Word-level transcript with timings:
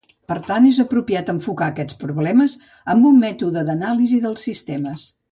Per 0.31 0.35
tant 0.45 0.63
és 0.67 0.77
apropiat 0.83 1.27
enfocar 1.33 1.67
aquests 1.73 1.99
problemes 2.03 2.55
amb 2.93 3.09
un 3.13 3.19
mètode 3.27 3.63
d'anàlisi 3.67 4.23
dels 4.25 4.47
sistemes. 4.49 5.05